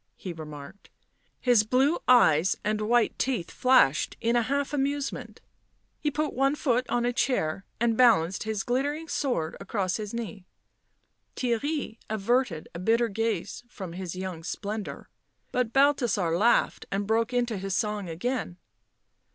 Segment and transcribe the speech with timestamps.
[0.15, 0.89] he remarked;
[1.39, 5.41] his blue eyes and white teeth flashed in a half amusement;
[5.99, 10.47] he put one foot on a chair and balanced his glittering sword across his knee;
[11.35, 15.07] Theirry averted a bitter gaze from his young splendour,
[15.51, 18.57] but Balthasar laughed and broke into his song again.